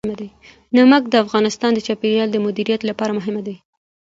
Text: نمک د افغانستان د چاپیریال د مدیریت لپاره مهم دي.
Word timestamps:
نمک 0.75 1.03
د 1.09 1.13
افغانستان 1.25 1.71
د 1.73 1.79
چاپیریال 1.87 2.29
د 2.31 2.37
مدیریت 2.45 2.81
لپاره 2.89 3.15
مهم 3.17 3.35
دي. 3.47 3.55